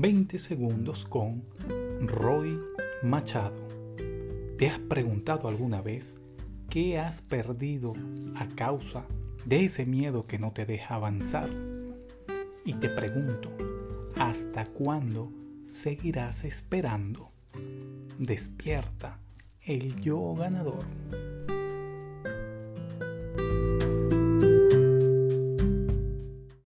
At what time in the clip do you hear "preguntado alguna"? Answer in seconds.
4.78-5.82